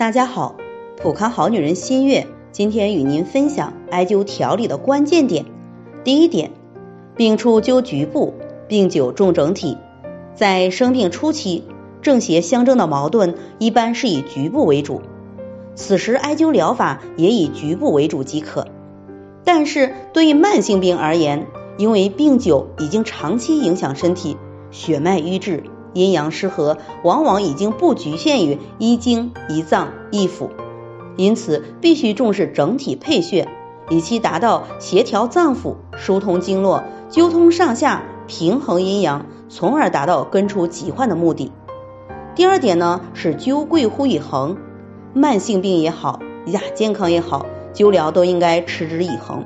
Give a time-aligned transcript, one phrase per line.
[0.00, 0.56] 大家好，
[0.96, 5.44] 普康好女人新月今天与您分享艾灸调理的关键点。
[6.04, 6.52] 第一点，
[7.16, 8.32] 病初灸局部，
[8.66, 9.76] 病久重整体。
[10.34, 11.64] 在生病初期，
[12.00, 15.02] 正邪相争的矛盾一般是以局部为主，
[15.74, 18.68] 此时艾灸疗法也以局部为主即可。
[19.44, 21.46] 但是对于慢性病而言，
[21.76, 24.38] 因为病久已经长期影响身体，
[24.70, 25.62] 血脉瘀滞。
[25.92, 30.48] 阴阳失和往往已经不局限于一经一脏一腑，
[31.16, 33.48] 因此必须重视整体配穴，
[33.88, 41.50] 以期达到协调脏腑、疏通经络、纠通上下、平衡阴阳，从而达到根除疾患的目的。
[42.36, 44.56] 第二点呢是灸贵乎以恒，
[45.12, 49.44] 慢性病也好，亚健康也好，灸疗都应该持之以恒。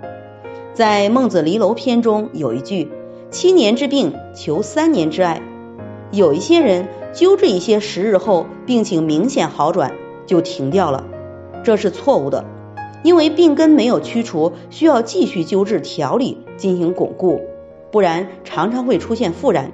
[0.75, 2.91] 在《孟子离楼篇》中有一句
[3.31, 5.41] ：“七年之病，求三年之艾。”
[6.15, 9.93] 有一些人灸治一些时日后，病情明显好转
[10.27, 11.05] 就停掉了，
[11.65, 12.45] 这是错误的，
[13.03, 17.41] 因为病根没有驱除，需要继续灸治调理进行巩固，
[17.91, 19.73] 不然常常会出现复燃，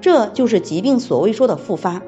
[0.00, 2.00] 这就是疾病所谓说的复发。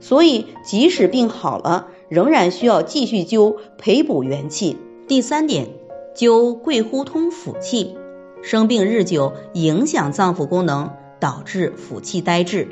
[0.00, 4.76] 所以即使病好了，仍然需要继续灸培补元气。
[5.08, 5.68] 第三点，
[6.14, 7.96] 灸贵乎通腑气，
[8.42, 12.68] 生病日久影响脏腑功能，导致腑气呆滞。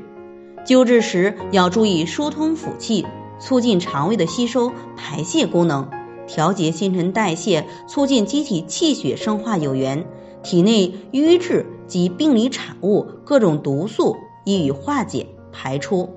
[0.65, 3.07] 灸治时要注意疏通腑气，
[3.41, 5.89] 促进肠胃的吸收排泄功能，
[6.27, 10.07] 调节新陈代谢，促进机体气血生化有源，
[10.43, 16.11] 体内瘀滞及病理产物、各种毒素易于化解排出。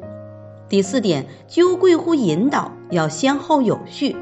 [0.69, 4.15] 第四点，灸贵乎引导，要先后有序。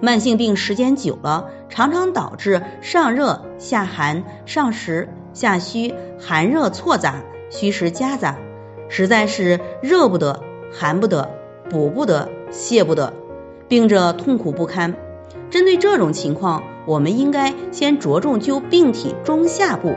[0.00, 8.36] 慢性病时间久了，常常导致上热下寒、上实下虚、寒热错杂、虚实夹杂。
[8.88, 10.40] 实在是热不得，
[10.72, 11.30] 寒不得，
[11.70, 13.12] 补不得，泻不得，
[13.68, 14.94] 病者痛苦不堪。
[15.50, 19.94] 针对这种情况，我们应该先着重灸病体中下部，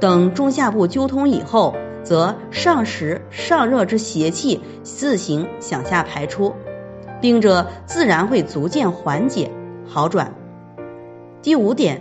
[0.00, 6.54] 等中下部灸通以后，则上实上热之邪气自行向下排出，
[7.20, 9.50] 病者自然会逐渐缓解
[9.86, 10.34] 好转。
[11.42, 12.00] 第五点，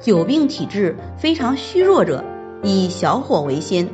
[0.00, 2.24] 久病体质非常虚弱者，
[2.62, 3.88] 以小火为先。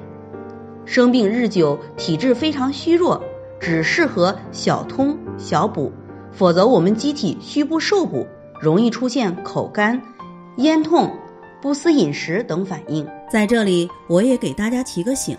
[0.84, 3.22] 生病日久，体质非常虚弱，
[3.60, 5.92] 只适合小通小补，
[6.32, 8.26] 否则我们机体虚不受补，
[8.60, 10.00] 容易出现口干、
[10.56, 11.10] 咽痛、
[11.60, 13.06] 不思饮食等反应。
[13.30, 15.36] 在这里，我也给大家提个醒：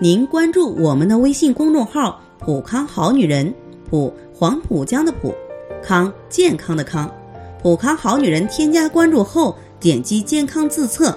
[0.00, 3.54] 您关注我们的微信公众号“普康好女人”，
[3.88, 5.32] 普黄浦江的普，
[5.82, 7.10] 康健康的康，
[7.62, 8.46] 普康好女人。
[8.48, 11.16] 添加关注后，点击健康自测。